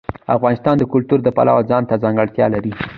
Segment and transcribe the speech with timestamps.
[0.35, 2.71] افغانستان د کلتور د پلوه ځانته ځانګړتیا لري.